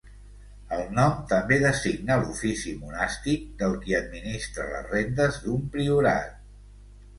[0.77, 6.37] El nom també designa l'ofici monàstic del qui administra les rendes d'un priorat.